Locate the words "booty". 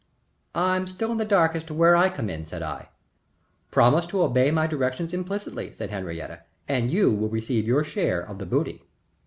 8.47-8.85